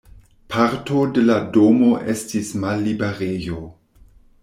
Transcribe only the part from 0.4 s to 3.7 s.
Parto de la domo estis malliberejo.